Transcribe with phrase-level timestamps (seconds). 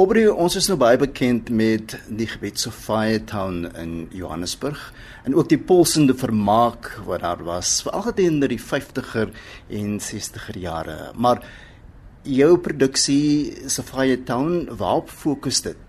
[0.00, 4.78] Aubrey, ons is nou baie bekend met die gebed Sophia Town in Johannesburg
[5.28, 9.28] en ook die pulsende vermaak wat daar was, veral gedurende die 50er
[9.76, 10.96] en 60er jare.
[11.20, 11.44] Maar
[12.24, 15.84] jou produksie Sophia Town, waarop fokus dit?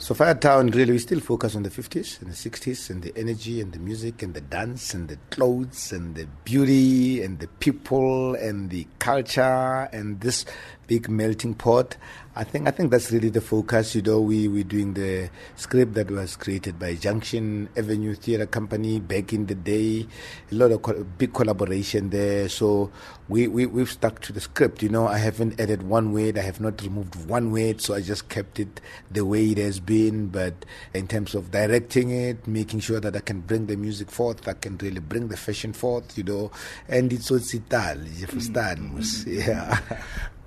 [0.00, 3.60] Sophia Town really we still focus on the 50s and the 60s and the energy
[3.60, 8.34] and the music and the dance and the clothes and the beauty and the people
[8.34, 10.46] and the culture and this
[10.90, 11.96] big melting pot.
[12.34, 13.94] I think I think that's really the focus.
[13.94, 18.98] You know, we we're doing the script that was created by Junction Avenue Theatre Company
[18.98, 20.06] back in the day.
[20.50, 22.48] A lot of co- big collaboration there.
[22.48, 22.90] So
[23.28, 24.82] we, we we've stuck to the script.
[24.82, 26.36] You know, I haven't added one word.
[26.38, 27.80] I have not removed one word.
[27.80, 28.80] So I just kept it
[29.10, 30.26] the way it has been.
[30.26, 34.48] But in terms of directing it, making sure that I can bring the music forth,
[34.48, 36.18] I can really bring the fashion forth.
[36.18, 36.50] You know,
[36.88, 39.04] and it's so Ital, you understand?
[39.26, 39.78] Yeah.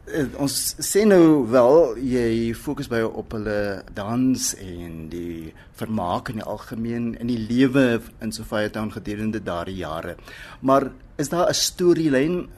[0.04, 0.54] Uh, ons
[0.84, 7.06] sê nou wel jy fokus baie op hulle dans en die vermaak in die algemeen
[7.24, 10.18] in die lewe in Sophia Town gedurende daardie jare.
[10.60, 12.50] Maar is daar 'n storielyn?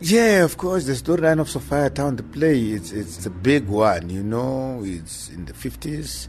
[0.00, 4.08] Yeah, of course, the storyline of Sophia Town, the play, it's it's a big one.
[4.08, 6.28] You know, it's in the fifties.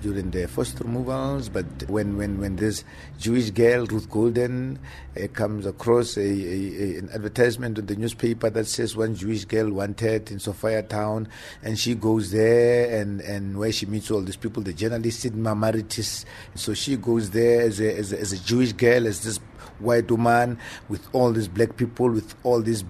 [0.00, 1.48] During the first removals.
[1.48, 2.84] But when, when, when this
[3.18, 4.78] Jewish girl, Ruth Golden,
[5.20, 9.44] uh, comes across a, a, a, an advertisement in the newspaper that says one Jewish
[9.44, 11.26] girl wanted in Sophiatown,
[11.64, 15.56] and she goes there and, and where she meets all these people, the journalist Sidma
[15.56, 16.24] Maritis.
[16.54, 19.38] So she goes there as a, as a, as a Jewish girl, as this
[19.80, 22.84] white woman with all these black people, with all this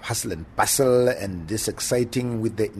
[0.00, 2.70] hustle and bustle and this exciting with the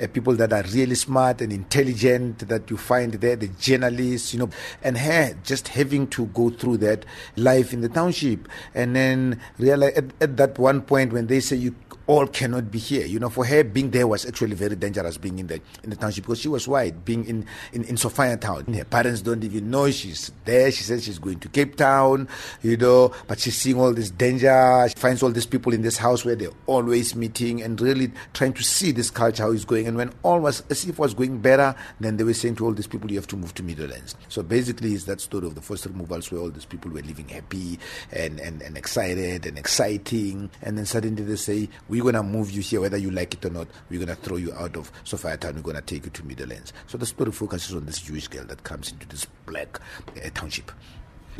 [0.00, 4.40] uh, people that are really smart and intelligent that you find there, the journalists, you
[4.40, 4.50] know,
[4.82, 7.04] and her just having to go through that
[7.36, 8.48] life in the township.
[8.74, 11.74] And then realize at, at that one point when they say you
[12.12, 13.06] all cannot be here.
[13.06, 15.96] You know, for her being there was actually very dangerous being in the in the
[15.96, 18.74] township because she was white, being in, in, in Sophiatown.
[18.74, 20.70] Her parents don't even know she's there.
[20.70, 22.28] She says she's going to Cape Town,
[22.62, 24.86] you know, but she's seeing all this danger.
[24.88, 28.52] She finds all these people in this house where they're always meeting and really trying
[28.54, 29.88] to see this culture, how it's going.
[29.88, 32.72] And when all was as if was going better, then they were saying to all
[32.72, 34.16] these people, you have to move to Meadowlands.
[34.28, 37.28] So basically, it's that story of the first removals where all these people were living
[37.28, 37.78] happy
[38.12, 40.50] and, and, and excited and exciting.
[40.60, 41.70] And then suddenly they say,
[42.02, 43.68] we're going to move you here, whether you like it or not.
[43.88, 45.54] We're going to throw you out of Sophiatown.
[45.54, 46.72] We're going to take you to Meadowlands.
[46.88, 49.78] So the story focuses on this Jewish girl that comes into this black
[50.16, 50.72] uh, township.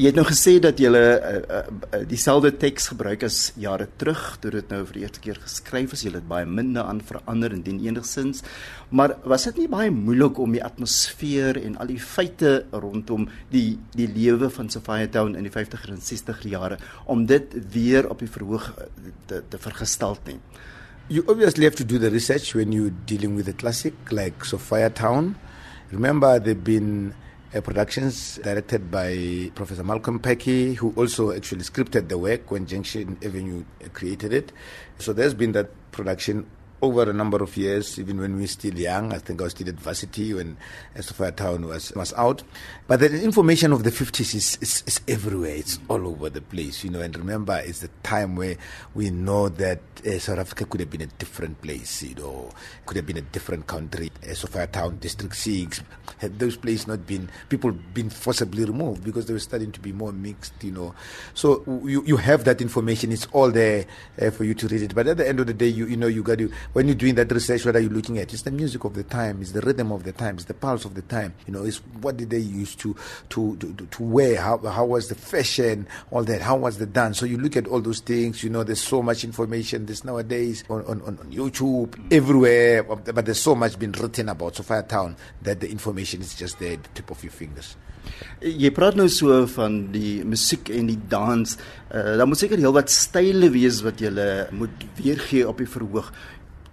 [0.01, 4.39] Jy het nou gesê dat jy uh, uh, uh, dieselfde teks gebruik as jare terug
[4.41, 6.07] toe dit nou vir die eerste keer geskryf is.
[6.07, 8.41] Jy het baie minder aan verander indien enigsins.
[8.89, 13.77] Maar was dit nie baie moeilik om die atmosfeer en al die feite rondom die
[13.93, 18.25] die lewe van Sophia Town in die 50er en 60er jare om dit weer op
[18.25, 18.73] die verhoog
[19.29, 20.39] te, te vergestel nie?
[21.13, 24.89] You obviously have to do the research when you're dealing with a classic like Sophia
[24.89, 25.35] Town.
[25.93, 27.22] Remember, they've been uh,
[27.55, 33.19] Uh, productions directed by Professor Malcolm Purkey, who also actually scripted the work when Junction
[33.23, 34.53] Avenue created it.
[34.99, 36.47] So there's been that production
[36.83, 39.13] over a number of years, even when we were still young.
[39.13, 40.57] I think I was still at varsity when
[40.97, 42.43] Sophiatown was, was out.
[42.89, 45.55] But the information of the 50s is, is, is, everywhere.
[45.55, 47.01] It's all over the place, you know.
[47.01, 48.57] And remember, it's the time where
[48.95, 52.51] we know that uh, South Africa could have been a different place, you know,
[52.85, 54.11] could have been a different country.
[54.23, 55.83] Uh, Sophiatown, District 6,
[56.19, 59.93] had those places not been, people been forcibly removed because they were starting to be
[59.93, 60.95] more mixed, you know.
[61.35, 63.13] So you, you have that information.
[63.13, 63.87] It's all there
[64.21, 64.95] uh, for you to read it.
[64.95, 66.97] But at the end of the day, you, you know, you got to, when you're
[66.97, 68.33] doing that research, what are you looking at?
[68.33, 70.85] It's the music of the time, it's the rhythm of the time, it's the pulse
[70.85, 71.35] of the time.
[71.47, 72.97] You know, it's what did they use to
[73.31, 74.41] to to, to wear?
[74.41, 75.87] How how was the fashion?
[76.11, 76.41] All that.
[76.41, 77.19] How was the dance?
[77.19, 78.43] So you look at all those things.
[78.43, 79.87] You know, there's so much information.
[79.87, 85.17] This nowadays on, on, on YouTube everywhere, but there's so much been written about Sophiatown
[85.43, 87.77] that the information is just there at the tip of your fingers.
[88.43, 91.55] Jy praat nou so van die musiek en die dans.
[91.93, 94.11] Uh, daar moet seker heelwat style wees wat jy
[94.59, 96.11] moet weergee op die verhoog.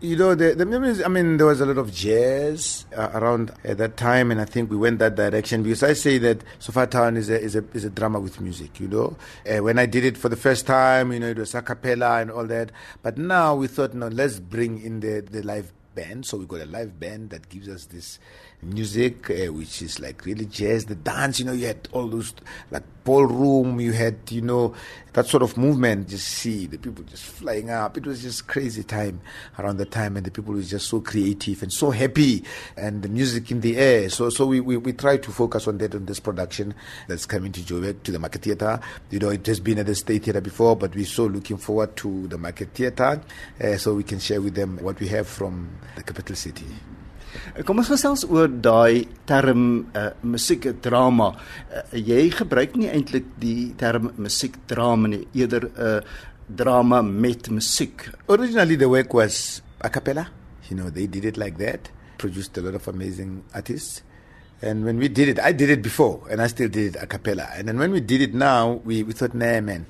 [0.01, 3.79] You know, the, the I mean, there was a lot of jazz uh, around at
[3.79, 7.29] that time, and I think we went that direction because I say that Sophiatown is
[7.29, 9.17] a, is a, is a drama with music, you know.
[9.45, 12.21] Uh, when I did it for the first time, you know, it was a cappella
[12.21, 12.71] and all that.
[13.03, 16.25] But now we thought, no, let's bring in the, the live band.
[16.25, 18.19] So we got a live band that gives us this
[18.61, 20.85] music, uh, which is like really jazz.
[20.85, 22.33] The dance, you know, you had all those
[22.71, 24.75] like ballroom, you had, you know,
[25.13, 26.09] that sort of movement.
[26.09, 27.97] Just see the people just flying up.
[27.97, 29.21] It was just crazy time
[29.57, 32.43] around the time, and the people were just so creative and so happy,
[32.75, 34.09] and the music in the air.
[34.09, 36.73] So, so we, we, we try to focus on that on this production
[37.07, 38.79] that's coming to Joburg to the Market Theatre.
[39.09, 41.95] You know, it has been at the State Theatre before, but we're so looking forward
[41.97, 43.21] to the Market Theatre,
[43.61, 46.65] uh, so we can share with them what we have from the capital city.
[47.65, 51.29] Kom ons gesels oor daai term uh, musiekdrama.
[51.69, 56.01] Uh, jy gebruik nie eintlik die term musiekdrama nie, eerder 'n uh,
[56.49, 58.09] drama met musiek.
[58.27, 60.27] Originally the work was a cappella.
[60.69, 61.89] You know, they did it like that.
[62.17, 64.01] Produced a lot of amazing artists.
[64.61, 67.07] And when we did it, I did it before, and I still did it a
[67.07, 67.47] cappella.
[67.55, 69.85] And then when we did it now, we, we thought, nah, man,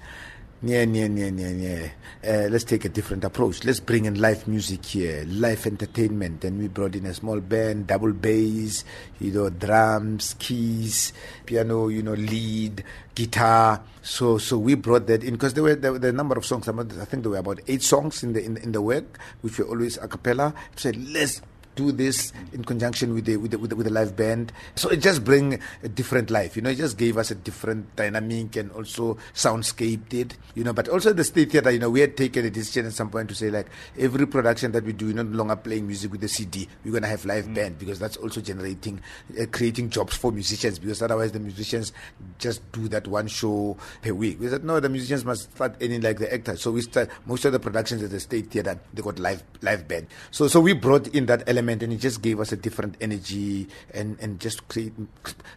[0.62, 1.90] yeah, yeah, yeah, yeah, yeah.
[2.22, 3.64] Uh, let's take a different approach.
[3.64, 6.44] Let's bring in live music here, live entertainment.
[6.44, 8.84] And we brought in a small band, double bass,
[9.22, 11.14] you know, drums, keys,
[11.46, 12.84] piano, you know, lead,
[13.16, 13.82] guitar.
[14.02, 16.68] So, so we brought that in because there were the, a number of songs.
[16.68, 16.74] I
[17.06, 19.98] think there were about eight songs in the in, in the work, which were always
[19.98, 20.54] a cappella.
[20.76, 21.42] So let's
[21.80, 24.52] do this in conjunction with the, with the, with the, with the live band.
[24.76, 26.70] So it just bring a different life, you know.
[26.70, 30.74] It just gave us a different dynamic and also soundscape did, you know.
[30.74, 33.30] But also the state theater, you know, we had taken a decision at some point
[33.30, 33.68] to say like
[33.98, 36.68] every production that we do, we're no longer playing music with the CD.
[36.84, 37.56] We're gonna have live mm.
[37.56, 39.00] band because that's also generating,
[39.40, 41.94] uh, creating jobs for musicians because otherwise the musicians
[42.40, 44.40] just do that one show per week.
[44.40, 46.62] We said no, the musicians must start ending like the actors.
[46.62, 49.88] So we start most of the productions at the state theater they got live live
[49.88, 50.08] band.
[50.32, 52.96] So so we brought in that element element and it just gave us a different
[53.02, 54.94] energy and and just create,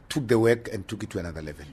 [0.08, 1.66] took the work and took it to another level.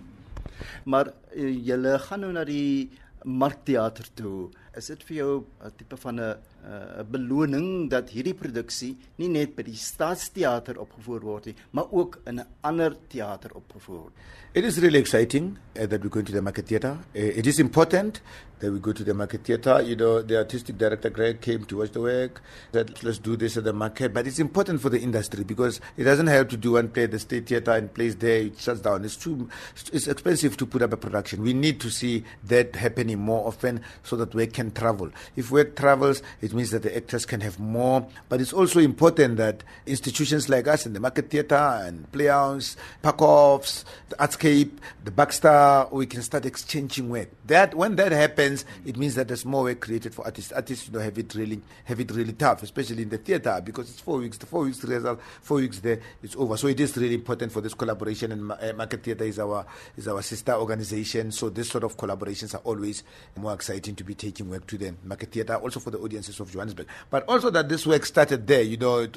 [0.85, 2.89] Maar uh, gaan nou na die
[3.23, 4.49] markteater toe.
[4.75, 9.55] Is dit vir jou 'n tipe van 'n 'n beloning dat hierdie produksie nie net
[9.55, 14.13] by die Staatsteater opgevoer word nie, maar ook in 'n ander teater opgevoer word?
[14.53, 16.97] It is really exciting uh, that we go to the Market Theatre.
[17.15, 18.21] Uh, it is important
[18.59, 19.81] that we go to the Market Theatre.
[19.81, 22.41] You know, the artistic director Greg came to watch the work.
[22.73, 24.11] Said, let's do this at the market.
[24.11, 27.19] But it's important for the industry because it doesn't help to do one play the
[27.19, 28.41] State Theatre and place there.
[28.41, 29.05] It shuts down.
[29.05, 29.49] It's too.
[29.93, 31.43] It's expensive to put up a production.
[31.43, 35.11] We need to see that happening more often so that we can travel.
[35.35, 38.07] If work travels, it means that the actors can have more.
[38.27, 43.83] But it's also important that institutions like us in the Market Theatre and Playhouse, PACOFS,
[44.09, 44.71] the Artscape,
[45.03, 47.29] the Baxter, we can start exchanging work.
[47.45, 50.51] That when that happens, it means that there's more work created for artists.
[50.51, 53.89] Artists, you know, have it really have it really tough, especially in the theatre because
[53.89, 54.37] it's four weeks.
[54.37, 56.57] The four weeks rehearsal, four weeks there, it's over.
[56.57, 58.31] So it is really important for this collaboration.
[58.31, 59.65] And uh, Market Theatre is our
[59.97, 61.31] is our sister organization.
[61.31, 63.03] So this sort of collaborations are always
[63.35, 66.51] more exciting to be taking work to the Market Theatre, also for the audiences of
[66.51, 66.87] Johannesburg.
[67.09, 69.07] But also that this work started there, you know,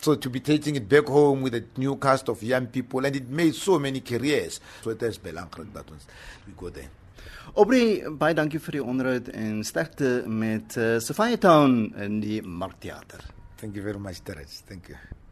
[0.00, 3.16] so to be taking it back home with a new cast of young people, and
[3.16, 4.60] it made so many careers.
[4.82, 6.06] So it is belangrijk dat ons
[6.46, 6.90] we go there.
[7.54, 13.22] Aubrey, baie dankie vir die onderhoud en sterkte met uh, Sophiatown in die Markteater.
[13.60, 14.62] Thank you very much, Terrance.
[14.66, 15.23] Thank you.